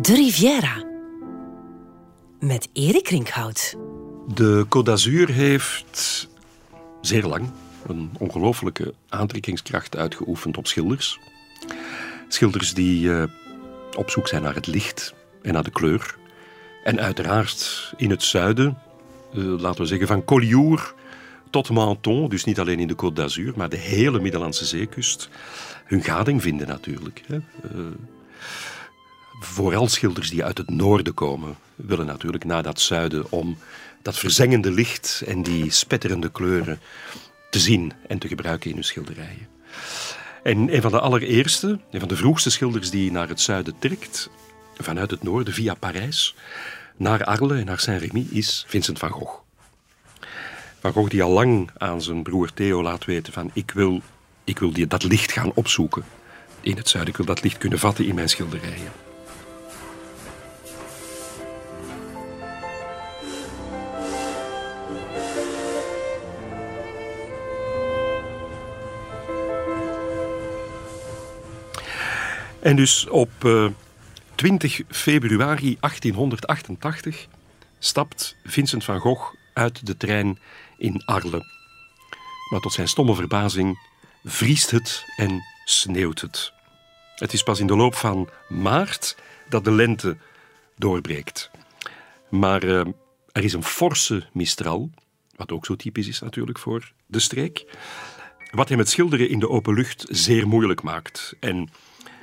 [0.00, 0.84] De Riviera.
[2.40, 3.76] Met Erik Rinkhout.
[4.34, 6.28] De Côte d'Azur heeft
[7.00, 7.50] zeer lang
[7.86, 11.18] een ongelooflijke aantrekkingskracht uitgeoefend op schilders.
[12.28, 13.24] Schilders die uh,
[13.96, 16.16] op zoek zijn naar het licht en naar de kleur.
[16.84, 18.78] En uiteraard in het zuiden,
[19.34, 20.82] uh, laten we zeggen van Collioure
[21.50, 25.28] tot Menton, dus niet alleen in de Côte d'Azur, maar de hele Middellandse zeekust,
[25.84, 27.22] hun gading vinden natuurlijk.
[27.26, 27.36] Hè.
[27.36, 27.86] Uh,
[29.42, 33.58] vooral schilders die uit het noorden komen, willen natuurlijk naar dat zuiden om
[34.02, 36.80] dat verzengende licht en die spetterende kleuren
[37.50, 39.48] te zien en te gebruiken in hun schilderijen.
[40.42, 44.30] En een van de allereerste, een van de vroegste schilders die naar het zuiden trekt,
[44.76, 46.34] vanuit het noorden via Parijs,
[46.96, 49.40] naar Arles en naar Saint-Rémy, is Vincent van Gogh.
[50.80, 54.00] Van Gogh die al lang aan zijn broer Theo laat weten van ik wil,
[54.44, 56.04] ik wil die, dat licht gaan opzoeken
[56.60, 57.12] in het zuiden.
[57.12, 59.01] Ik wil dat licht kunnen vatten in mijn schilderijen.
[72.62, 73.66] En dus op uh,
[74.34, 77.26] 20 februari 1888
[77.78, 80.38] stapt Vincent van Gogh uit de trein
[80.78, 81.44] in Arles.
[82.50, 83.78] Maar tot zijn stomme verbazing
[84.24, 86.52] vriest het en sneeuwt het.
[87.16, 89.16] Het is pas in de loop van maart
[89.48, 90.16] dat de lente
[90.76, 91.50] doorbreekt.
[92.28, 92.80] Maar uh,
[93.32, 94.90] er is een forse mistral,
[95.36, 97.64] wat ook zo typisch is natuurlijk voor de streek,
[98.50, 101.34] wat hem het schilderen in de open lucht zeer moeilijk maakt.
[101.40, 101.68] En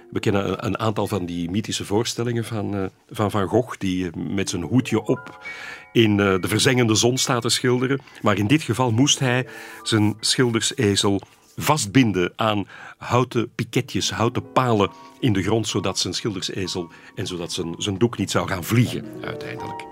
[0.09, 4.49] we kennen een aantal van die mythische voorstellingen van uh, van, van Gogh, die met
[4.49, 5.45] zijn hoedje op
[5.91, 7.99] in uh, de verzengende zon staat te schilderen.
[8.21, 9.47] Maar in dit geval moest hij
[9.83, 11.21] zijn schildersezel
[11.55, 17.75] vastbinden aan houten piketjes, houten palen in de grond, zodat zijn schildersezel en zodat zijn,
[17.77, 19.85] zijn doek niet zou gaan vliegen uiteindelijk.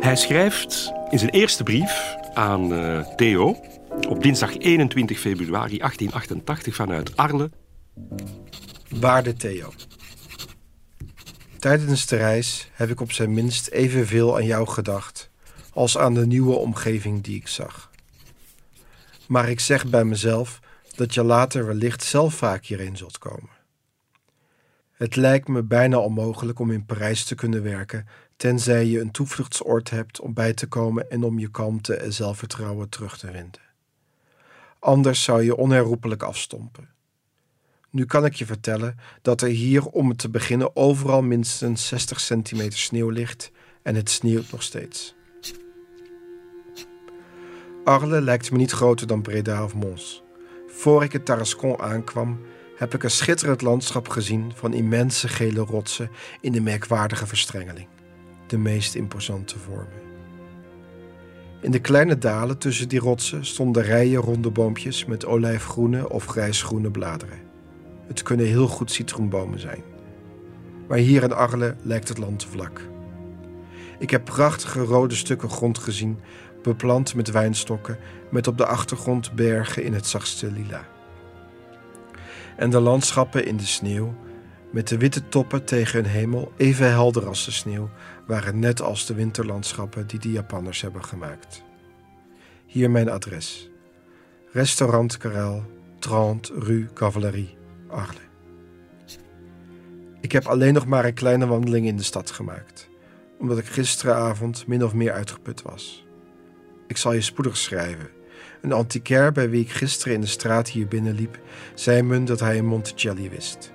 [0.00, 2.68] Hij schrijft in zijn eerste brief aan
[3.16, 3.56] Theo
[4.06, 7.48] op dinsdag 21 februari 1888 vanuit Arles.
[8.88, 9.72] Waarde Theo.
[11.58, 15.30] Tijdens de reis heb ik op zijn minst evenveel aan jou gedacht
[15.72, 17.90] als aan de nieuwe omgeving die ik zag.
[19.26, 20.60] Maar ik zeg bij mezelf
[20.94, 23.50] dat je later wellicht zelf vaak hierheen zult komen.
[24.92, 29.90] Het lijkt me bijna onmogelijk om in Parijs te kunnen werken, tenzij je een toevluchtsoord
[29.90, 33.67] hebt om bij te komen en om je kalmte en zelfvertrouwen terug te vinden.
[34.78, 36.88] Anders zou je onherroepelijk afstompen.
[37.90, 42.78] Nu kan ik je vertellen dat er hier om te beginnen overal minstens 60 centimeter
[42.78, 43.50] sneeuw ligt
[43.82, 45.16] en het sneeuwt nog steeds.
[47.84, 50.22] Arles lijkt me niet groter dan Breda of Mons.
[50.66, 52.40] Voor ik het Tarascon aankwam,
[52.76, 56.10] heb ik een schitterend landschap gezien van immense gele rotsen
[56.40, 57.88] in de merkwaardige verstrengeling,
[58.46, 60.07] de meest imposante vormen.
[61.60, 66.90] In de kleine dalen tussen die rotsen stonden rijen ronde boompjes met olijfgroene of grijsgroene
[66.90, 67.38] bladeren.
[68.06, 69.82] Het kunnen heel goed citroenbomen zijn.
[70.88, 72.80] Maar hier in Arles lijkt het land vlak.
[73.98, 76.18] Ik heb prachtige rode stukken grond gezien,
[76.62, 77.98] beplant met wijnstokken,
[78.30, 80.86] met op de achtergrond bergen in het zachtste lila.
[82.56, 84.14] En de landschappen in de sneeuw,
[84.70, 87.90] met de witte toppen tegen een hemel even helder als de sneeuw,
[88.28, 91.62] waren net als de winterlandschappen die de Japanners hebben gemaakt.
[92.66, 93.70] Hier mijn adres.
[94.52, 95.62] Restaurant Karel,
[95.98, 97.56] 30 Rue Cavalerie,
[97.88, 99.18] Arles.
[100.20, 102.88] Ik heb alleen nog maar een kleine wandeling in de stad gemaakt,
[103.38, 106.06] omdat ik gisteravond min of meer uitgeput was.
[106.86, 108.10] Ik zal je spoedig schrijven.
[108.62, 111.38] Een antiquaire bij wie ik gisteren in de straat hier binnenliep,
[111.74, 113.72] zei me dat hij een Monticelli wist.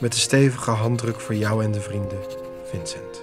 [0.00, 3.22] Met een stevige handdruk voor jou en de vrienden, Vincent.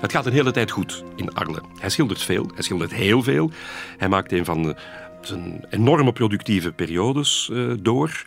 [0.00, 1.58] Het gaat een hele tijd goed in Arles.
[1.78, 3.50] Hij schildert veel, hij schildert heel veel.
[3.96, 4.76] Hij maakt een van de,
[5.20, 8.22] zijn enorme productieve periodes uh, door.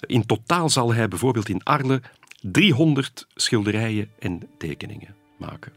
[0.00, 2.00] In totaal zal hij bijvoorbeeld in Arles
[2.40, 5.72] 300 schilderijen en tekeningen maken.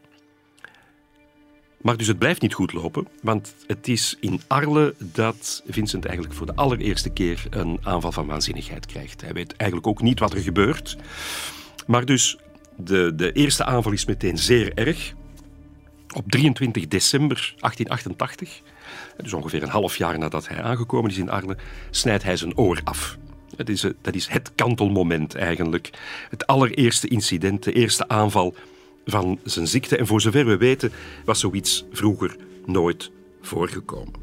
[1.84, 6.36] Maar dus het blijft niet goed lopen, want het is in Arles dat Vincent eigenlijk
[6.36, 9.22] voor de allereerste keer een aanval van waanzinnigheid krijgt.
[9.22, 10.98] Hij weet eigenlijk ook niet wat er gebeurt.
[11.88, 12.38] Maar dus
[12.76, 15.14] de, de eerste aanval is meteen zeer erg.
[16.16, 18.62] Op 23 december 1888,
[19.18, 21.58] dus ongeveer een half jaar nadat hij aangekomen is in Arles,
[21.90, 23.18] snijdt hij zijn oor af.
[23.66, 25.90] Is, dat is het kantelmoment eigenlijk.
[26.30, 28.56] Het allereerste incident, de eerste aanval
[29.06, 29.98] van zijn ziekte.
[29.98, 30.92] En voor zover we weten
[31.26, 32.36] was zoiets vroeger
[32.66, 33.12] nooit
[33.42, 34.14] voorgekomen.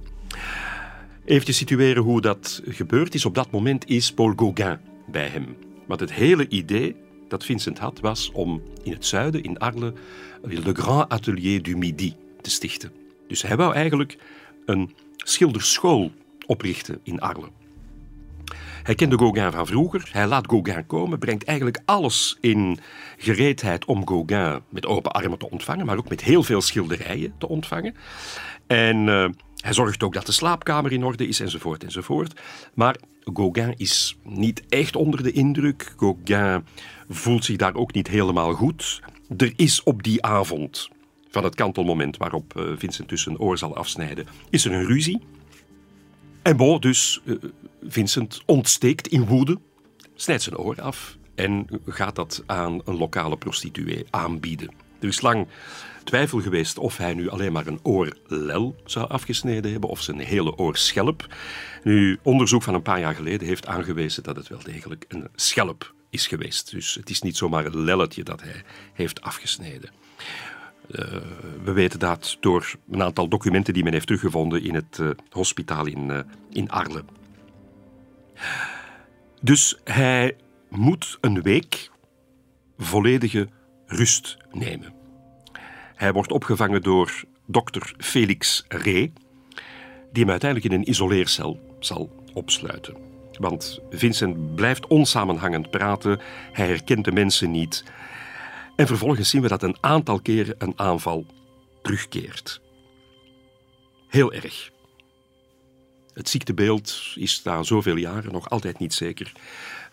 [1.24, 3.24] Even situeren hoe dat gebeurd is.
[3.24, 5.56] Op dat moment is Paul Gauguin bij hem.
[5.86, 6.96] Want het hele idee
[7.28, 9.92] dat Vincent had, was om in het zuiden, in Arles,
[10.42, 12.92] Le Grand Atelier du Midi te stichten.
[13.28, 14.18] Dus hij wou eigenlijk
[14.64, 16.12] een schilderschool
[16.46, 17.50] oprichten in Arles.
[18.82, 20.08] Hij kende Gauguin van vroeger.
[20.12, 22.78] Hij laat Gauguin komen, brengt eigenlijk alles in
[23.16, 27.48] gereedheid om Gauguin met open armen te ontvangen, maar ook met heel veel schilderijen te
[27.48, 27.94] ontvangen.
[28.66, 32.40] En uh, hij zorgt ook dat de slaapkamer in orde is, enzovoort, enzovoort.
[32.74, 32.96] Maar
[33.34, 35.94] Gauguin is niet echt onder de indruk.
[35.96, 36.64] Gauguin
[37.08, 39.02] voelt zich daar ook niet helemaal goed.
[39.36, 40.88] Er is op die avond
[41.30, 45.20] van het kantelmoment waarop uh, Vincent zijn oor zal afsnijden, is er een ruzie.
[46.42, 47.36] En bon, dus uh,
[47.82, 49.58] Vincent ontsteekt in woede,
[50.14, 54.70] snijdt zijn oor af en gaat dat aan een lokale prostituee aanbieden.
[55.00, 55.46] Er is lang
[56.04, 60.56] twijfel geweest of hij nu alleen maar een oorlel zou afgesneden hebben of zijn hele
[60.56, 61.34] oorschelp.
[61.82, 65.94] Nu, onderzoek van een paar jaar geleden heeft aangewezen dat het wel degelijk een schelp
[66.10, 66.70] is geweest.
[66.70, 68.62] Dus het is niet zomaar een lelletje dat hij
[68.92, 69.90] heeft afgesneden.
[70.90, 71.04] Uh,
[71.64, 75.86] we weten dat door een aantal documenten die men heeft teruggevonden in het uh, hospitaal
[75.86, 76.18] in, uh,
[76.50, 77.02] in Arles.
[79.42, 80.36] Dus hij
[80.68, 81.90] moet een week
[82.78, 83.48] volledige
[83.86, 84.94] rust nemen.
[85.94, 89.12] Hij wordt opgevangen door dokter Felix Ree,
[90.12, 92.96] die hem uiteindelijk in een isoleercel zal opsluiten.
[93.38, 96.20] Want Vincent blijft onsamenhangend praten,
[96.52, 97.84] hij herkent de mensen niet.
[98.76, 101.26] En vervolgens zien we dat een aantal keren een aanval
[101.82, 102.60] terugkeert.
[104.08, 104.70] Heel erg.
[106.20, 109.32] Het ziektebeeld is na zoveel jaren nog altijd niet zeker.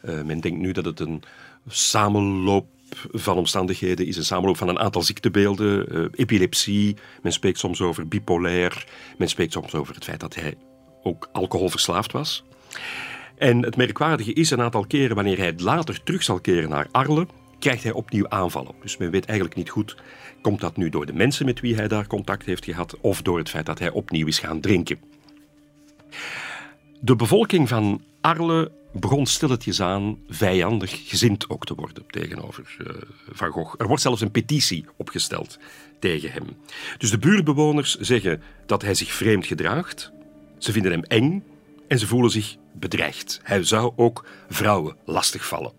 [0.01, 1.23] Uh, men denkt nu dat het een
[1.67, 2.67] samenloop
[3.11, 5.97] van omstandigheden is, een samenloop van een aantal ziektebeelden.
[5.97, 8.85] Uh, epilepsie, men spreekt soms over bipolair,
[9.17, 10.55] men spreekt soms over het feit dat hij
[11.03, 12.43] ook alcoholverslaafd was.
[13.37, 17.25] En het merkwaardige is, een aantal keren wanneer hij later terug zal keren naar Arles,
[17.59, 18.75] krijgt hij opnieuw aanvallen.
[18.81, 19.95] Dus men weet eigenlijk niet goed,
[20.41, 23.37] komt dat nu door de mensen met wie hij daar contact heeft gehad, of door
[23.37, 25.15] het feit dat hij opnieuw is gaan drinken.
[26.99, 32.87] De bevolking van Arles begon stilletjes aan vijandig gezind ook te worden tegenover uh,
[33.29, 33.75] Van Gogh.
[33.77, 35.59] Er wordt zelfs een petitie opgesteld
[35.99, 36.45] tegen hem.
[36.97, 40.11] Dus de buurtbewoners zeggen dat hij zich vreemd gedraagt.
[40.57, 41.43] Ze vinden hem eng
[41.87, 43.39] en ze voelen zich bedreigd.
[43.43, 45.71] Hij zou ook vrouwen lastigvallen.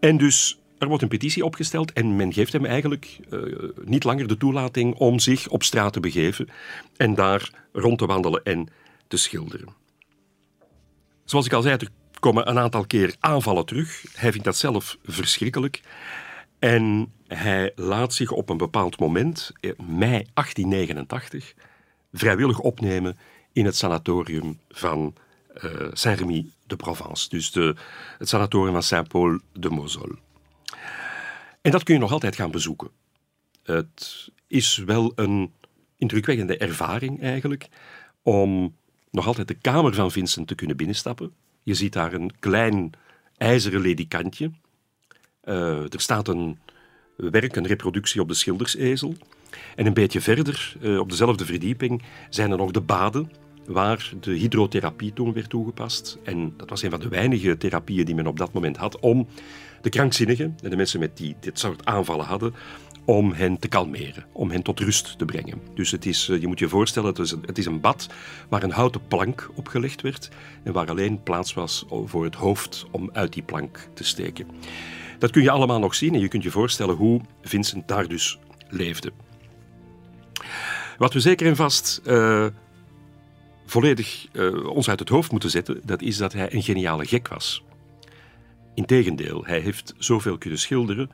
[0.00, 3.42] En dus er wordt een petitie opgesteld en men geeft hem eigenlijk uh,
[3.84, 6.48] niet langer de toelating om zich op straat te begeven
[6.96, 8.68] en daar rond te wandelen en
[9.08, 9.74] te schilderen.
[11.24, 11.90] Zoals ik al zei, er
[12.20, 14.04] komen een aantal keer aanvallen terug.
[14.14, 15.80] Hij vindt dat zelf verschrikkelijk.
[16.58, 21.54] En hij laat zich op een bepaald moment, mei 1889,
[22.12, 23.18] vrijwillig opnemen
[23.52, 25.14] in het sanatorium van
[25.64, 27.28] uh, Saint-Rémy de Provence.
[27.28, 27.74] Dus de,
[28.18, 30.18] het sanatorium van Saint-Paul de Moselle.
[31.62, 32.90] En dat kun je nog altijd gaan bezoeken.
[33.62, 35.52] Het is wel een
[35.96, 37.68] indrukwekkende ervaring eigenlijk
[38.22, 38.76] om
[39.10, 41.32] nog altijd de kamer van Vincent te kunnen binnenstappen.
[41.62, 42.92] Je ziet daar een klein
[43.36, 44.50] ijzeren ledikantje.
[45.44, 46.58] Uh, er staat een
[47.16, 49.14] werk, een reproductie op de schildersezel.
[49.76, 53.30] En een beetje verder, uh, op dezelfde verdieping, zijn er nog de baden
[53.66, 56.18] waar de hydrotherapie toen werd toegepast.
[56.22, 59.28] En dat was een van de weinige therapieën die men op dat moment had om
[59.80, 62.54] de krankzinnigen en de mensen met die dit soort aanvallen hadden,
[63.08, 65.60] om hen te kalmeren, om hen tot rust te brengen.
[65.74, 68.08] Dus het is, eh, je moet je voorstellen, het is, een, het is een bad
[68.48, 70.28] waar een houten plank opgelegd werd
[70.62, 74.46] en waar alleen plaats was voor het hoofd om uit die plank te steken.
[75.18, 78.38] Dat kun je allemaal nog zien en je kunt je voorstellen hoe Vincent daar dus
[78.68, 79.12] leefde.
[80.98, 82.46] Wat we zeker en vast uh,
[83.66, 87.28] volledig uh, ons uit het hoofd moeten zetten, dat is dat hij een geniale gek
[87.28, 87.64] was.
[88.74, 91.10] Integendeel, hij heeft zoveel kunnen schilderen,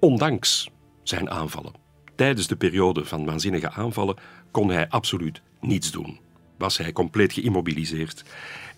[0.00, 0.70] ondanks
[1.02, 1.72] zijn aanvallen.
[2.14, 4.16] Tijdens de periode van waanzinnige aanvallen
[4.50, 6.18] kon hij absoluut niets doen.
[6.58, 8.24] Was hij compleet geïmmobiliseerd.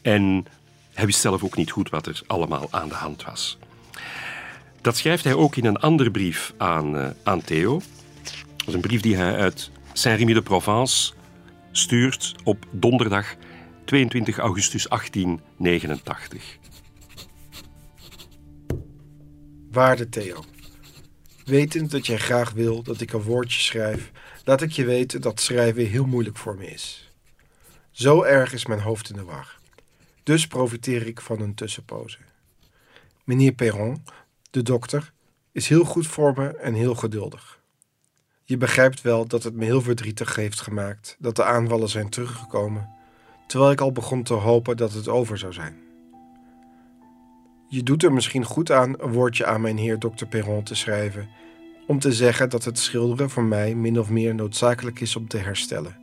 [0.02, 0.47] En
[0.93, 3.59] hij wist zelf ook niet goed wat er allemaal aan de hand was.
[4.81, 7.81] Dat schrijft hij ook in een andere brief aan, uh, aan Theo.
[8.57, 11.12] Dat is een brief die hij uit Saint-Rémy de Provence
[11.73, 13.35] stuurt op donderdag
[13.85, 16.59] 22 augustus 1889.
[19.71, 20.45] Waarde Theo.
[21.45, 24.11] Wetend dat jij graag wil dat ik een woordje schrijf,
[24.45, 27.13] laat ik je weten dat schrijven heel moeilijk voor me is.
[27.91, 29.59] Zo erg is mijn hoofd in de war.
[30.23, 32.19] Dus profiteer ik van een tussenpoze.
[33.25, 34.05] Meneer Perron,
[34.51, 35.13] de dokter,
[35.53, 37.61] is heel goed voor me en heel geduldig.
[38.45, 42.89] Je begrijpt wel dat het me heel verdrietig heeft gemaakt dat de aanvallen zijn teruggekomen,
[43.47, 45.84] terwijl ik al begon te hopen dat het over zou zijn.
[47.68, 50.26] Je doet er misschien goed aan een woordje aan mijn heer Dr.
[50.28, 51.28] Perron te schrijven,
[51.87, 55.38] om te zeggen dat het schilderen voor mij min of meer noodzakelijk is om te
[55.38, 55.97] herstellen.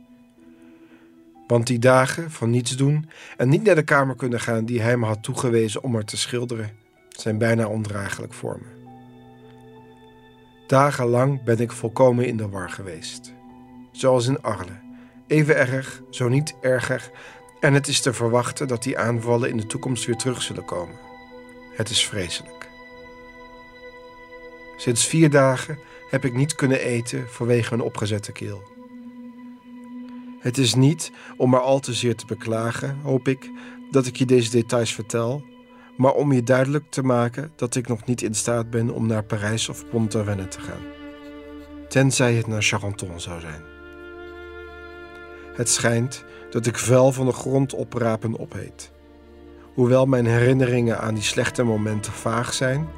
[1.46, 4.96] Want die dagen van niets doen en niet naar de kamer kunnen gaan die hij
[4.96, 6.70] me had toegewezen om er te schilderen,
[7.08, 8.80] zijn bijna ondraaglijk voor me.
[10.66, 13.34] Dagenlang ben ik volkomen in de war geweest.
[13.90, 14.76] Zoals in Arles.
[15.26, 17.10] Even erg, zo niet erger.
[17.60, 21.11] En het is te verwachten dat die aanvallen in de toekomst weer terug zullen komen.
[21.72, 22.70] Het is vreselijk.
[24.76, 25.78] Sinds vier dagen
[26.10, 28.62] heb ik niet kunnen eten vanwege mijn opgezette keel.
[30.38, 33.50] Het is niet om maar al te zeer te beklagen, hoop ik,
[33.90, 35.44] dat ik je deze details vertel,
[35.96, 39.24] maar om je duidelijk te maken dat ik nog niet in staat ben om naar
[39.24, 40.82] Parijs of Pont-Avennes te gaan.
[41.88, 43.62] Tenzij het naar Charenton zou zijn.
[45.54, 48.92] Het schijnt dat ik vuil van de grond oprapen opheet.
[49.74, 52.88] Hoewel mijn herinneringen aan die slechte momenten vaag zijn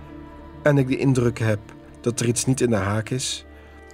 [0.63, 1.59] en ik de indruk heb
[2.01, 3.45] dat er iets niet in de haak is,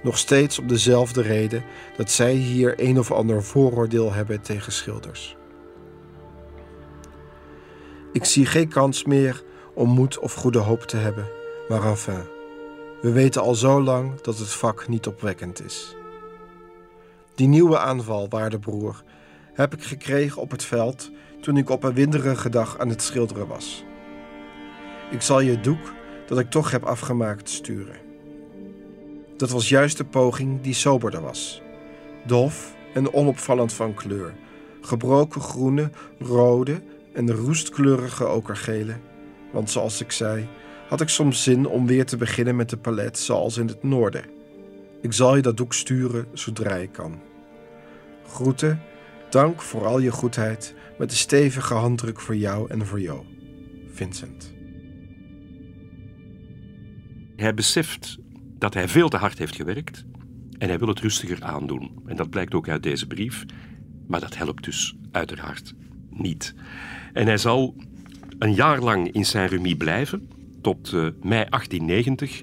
[0.03, 1.63] nog steeds op dezelfde reden
[1.97, 5.37] dat zij hier een of ander vooroordeel hebben tegen schilders.
[8.13, 11.27] Ik zie geen kans meer om moed of goede hoop te hebben,
[11.69, 12.23] maar enfin,
[13.01, 15.95] we weten al zo lang dat het vak niet opwekkend is.
[17.35, 19.03] Die nieuwe aanval, waarde broer,
[19.53, 21.11] heb ik gekregen op het veld
[21.41, 23.83] toen ik op een winderige dag aan het schilderen was.
[25.11, 25.93] Ik zal je het doek
[26.27, 27.95] dat ik toch heb afgemaakt sturen.
[29.37, 31.61] Dat was juist de poging die soberder was.
[32.25, 34.33] Dof en onopvallend van kleur.
[34.81, 36.81] Gebroken groene, rode
[37.13, 38.95] en roestkleurige okergele.
[39.51, 40.47] Want zoals ik zei,
[40.87, 44.23] had ik soms zin om weer te beginnen met de palet zoals in het noorden.
[45.01, 47.19] Ik zal je dat doek sturen zodra ik kan.
[48.27, 48.81] Groeten,
[49.29, 53.25] dank voor al je goedheid, met een stevige handdruk voor jou en voor jou.
[53.91, 54.53] Vincent.
[57.35, 58.17] Hij beseft
[58.57, 60.05] dat hij veel te hard heeft gewerkt
[60.57, 61.91] en hij wil het rustiger aandoen.
[62.05, 63.45] En dat blijkt ook uit deze brief,
[64.07, 65.73] maar dat helpt dus uiteraard
[66.09, 66.53] niet.
[67.13, 67.75] En hij zal
[68.39, 70.29] een jaar lang in Saint-Remy blijven,
[70.61, 72.39] tot uh, mei 1890,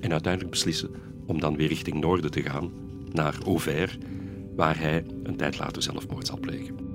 [0.00, 0.90] en uiteindelijk beslissen
[1.26, 2.70] om dan weer richting noorden te gaan,
[3.12, 3.98] naar Auvers,
[4.56, 6.89] waar hij een tijd later zelfmoord zal plegen.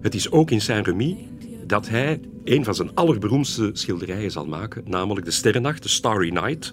[0.00, 1.16] Het is ook in Saint-Remy
[1.66, 6.72] dat hij een van zijn allerberoemdste schilderijen zal maken, namelijk de Sterrennacht, de Starry Night,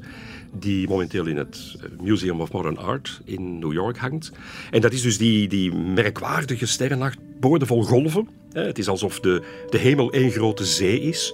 [0.53, 4.31] die momenteel in het eh, Museum of Modern Art in New York hangt.
[4.71, 8.29] En dat is dus die, die merkwaardige sterrennacht, boordevol golven.
[8.51, 11.33] Het is alsof de, de hemel één grote zee is.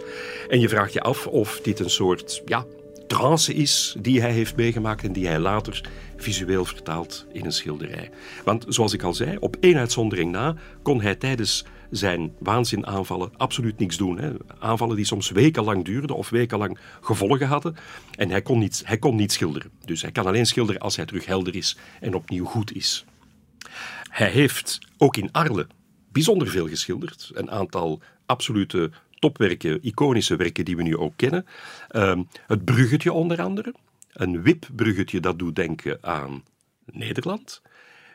[0.50, 2.66] En je vraagt je af of dit een soort ja,
[3.08, 5.82] trance is die hij heeft meegemaakt en die hij later
[6.16, 8.10] visueel vertaalt in een schilderij.
[8.44, 13.80] Want zoals ik al zei, op één uitzondering na kon hij tijdens zijn waanzinaanvallen absoluut
[13.80, 14.18] niks doen.
[14.18, 14.32] Hè.
[14.60, 17.76] Aanvallen die soms wekenlang duurden of wekenlang gevolgen hadden.
[18.16, 19.72] En hij kon, niet, hij kon niet schilderen.
[19.86, 23.06] Dus hij kan alleen schilderen als hij terug helder is en opnieuw goed is.
[24.10, 25.66] Hij heeft ook in Arles
[26.12, 27.32] bijzonder veel geschilderd.
[27.34, 31.46] Een aantal absolute topwerken, iconische werken die we nu ook kennen.
[31.88, 33.74] Ehm, het bruggetje onder andere.
[34.14, 36.44] Een wipbruggetje dat doet denken aan
[36.86, 37.62] Nederland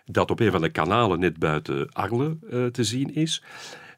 [0.07, 3.43] dat op een van de kanalen net buiten Arles uh, te zien is.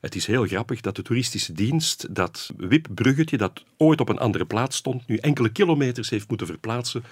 [0.00, 4.44] Het is heel grappig dat de toeristische dienst dat wipbruggetje, dat ooit op een andere
[4.44, 7.04] plaats stond, nu enkele kilometers heeft moeten verplaatsen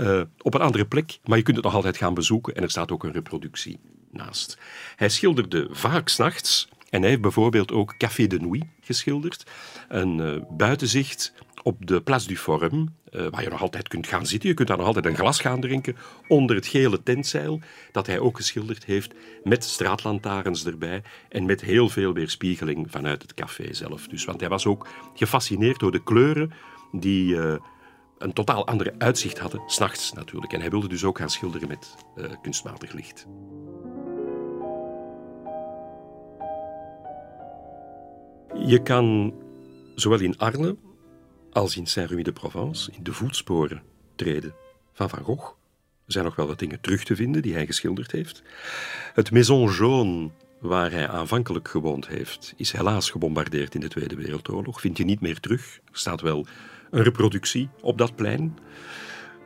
[0.00, 1.18] uh, op een andere plek.
[1.24, 3.78] Maar je kunt het nog altijd gaan bezoeken en er staat ook een reproductie
[4.10, 4.58] naast.
[4.96, 9.46] Hij schilderde vaak s'nachts en hij heeft bijvoorbeeld ook Café de Nuit geschilderd.
[9.88, 14.26] Een uh, buitenzicht op de Place du Forum, uh, waar je nog altijd kunt gaan
[14.26, 14.48] zitten.
[14.48, 15.96] Je kunt daar nog altijd een glas gaan drinken
[16.28, 17.60] onder het gele tentzeil
[17.92, 19.14] dat hij ook geschilderd heeft
[19.44, 24.08] met straatlantaarns erbij en met heel veel weerspiegeling vanuit het café zelf.
[24.08, 26.52] Dus, want hij was ook gefascineerd door de kleuren
[26.92, 27.54] die uh,
[28.18, 30.52] een totaal andere uitzicht hadden, s'nachts natuurlijk.
[30.52, 33.26] En hij wilde dus ook gaan schilderen met uh, kunstmatig licht.
[38.66, 39.34] Je kan
[39.94, 40.74] zowel in Arles
[41.52, 43.82] als in Saint-Remy-de-Provence in de voetsporen
[44.16, 44.54] treden
[44.92, 45.46] van Van Gogh.
[46.06, 48.42] Er zijn nog wel wat dingen terug te vinden die hij geschilderd heeft.
[49.14, 50.30] Het Maison Jaune,
[50.60, 54.80] waar hij aanvankelijk gewoond heeft, is helaas gebombardeerd in de Tweede Wereldoorlog.
[54.80, 55.80] Vind je niet meer terug.
[55.92, 56.46] Er staat wel
[56.90, 58.58] een reproductie op dat plein.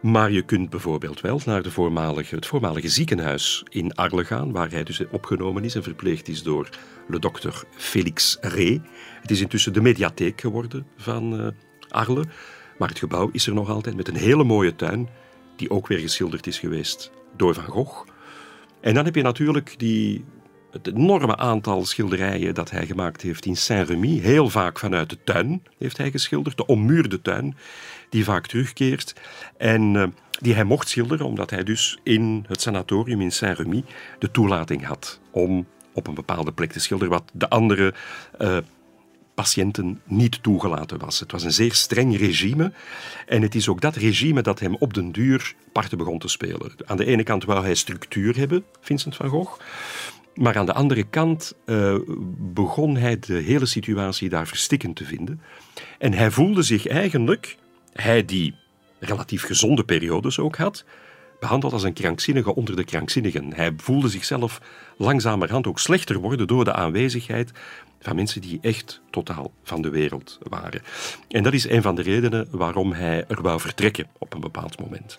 [0.02, 4.70] Maar je kunt bijvoorbeeld wel naar de voormalige, het voormalige ziekenhuis in Arles gaan, waar
[4.70, 6.68] hij dus opgenomen is en verpleegd is door
[7.08, 8.80] de dokter Félix Ré.
[9.20, 11.46] Het is intussen de mediatheek geworden van uh,
[12.78, 15.08] Maar het gebouw is er nog altijd met een hele mooie tuin,
[15.56, 18.08] die ook weer geschilderd is geweest door Van Gogh.
[18.80, 20.24] En dan heb je natuurlijk die,
[20.70, 24.18] het enorme aantal schilderijen dat hij gemaakt heeft in Saint-Remy.
[24.18, 27.56] Heel vaak vanuit de tuin heeft hij geschilderd, de ommuurde tuin,
[28.08, 29.14] die vaak terugkeert.
[29.56, 30.06] En uh,
[30.40, 33.84] die hij mocht schilderen, omdat hij dus in het sanatorium in Saint-Remy
[34.18, 37.94] de toelating had om op een bepaalde plek te schilderen, wat de andere
[38.40, 38.56] uh,
[39.35, 41.21] patiënten niet toegelaten was.
[41.21, 42.73] Het was een zeer streng regime.
[43.26, 46.73] En het is ook dat regime dat hem op den duur parten begon te spelen.
[46.85, 49.61] Aan de ene kant wou hij structuur hebben, Vincent van Gogh.
[50.35, 51.97] Maar aan de andere kant uh,
[52.38, 55.41] begon hij de hele situatie daar verstikkend te vinden.
[55.99, 57.57] En hij voelde zich eigenlijk,
[57.93, 58.55] hij die
[58.99, 60.85] relatief gezonde periodes ook had,
[61.41, 63.55] behandeld als een krankzinnige onder de krankzinnigen.
[63.55, 64.61] Hij voelde zichzelf
[64.97, 67.53] langzamerhand ook slechter worden door de aanwezigheid
[68.00, 70.83] van mensen die echt totaal van de wereld waren.
[71.29, 74.81] En dat is een van de redenen waarom hij er wou vertrekken op een bepaald
[74.81, 75.19] moment.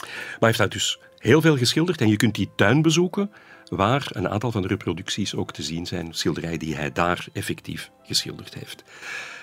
[0.00, 3.30] Maar hij heeft daar dus heel veel geschilderd en je kunt die tuin bezoeken
[3.68, 7.90] waar een aantal van de reproducties ook te zien zijn, schilderijen die hij daar effectief
[8.02, 8.84] geschilderd heeft.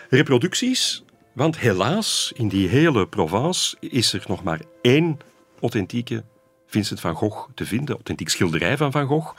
[0.10, 5.20] Reproducties, want helaas, in die hele Provence is er nog maar één
[5.62, 6.24] authentieke
[6.68, 9.36] Vincent van Gogh te vinden, authentiek schilderij van Van Gogh.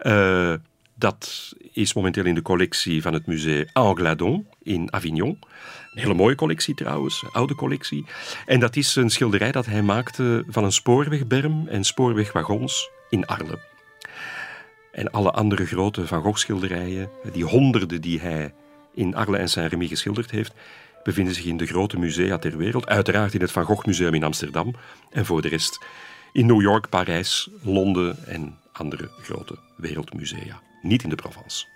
[0.00, 0.54] Uh,
[0.94, 5.38] dat is momenteel in de collectie van het museum Angladon in Avignon.
[5.94, 8.04] Een hele mooie collectie trouwens, oude collectie.
[8.46, 13.60] En dat is een schilderij dat hij maakte van een spoorwegberm en spoorwegwagons in Arles.
[14.92, 18.54] En alle andere grote Van Gogh schilderijen, die honderden die hij
[18.94, 20.54] in Arles en Saint-Rémy geschilderd heeft,
[21.06, 22.86] bevinden zich in de grote musea ter wereld.
[22.86, 24.74] Uiteraard in het Van Gogh Museum in Amsterdam
[25.10, 25.80] en voor de rest
[26.32, 30.60] in New York, Parijs, Londen en andere grote wereldmusea.
[30.82, 31.75] Niet in de Provence.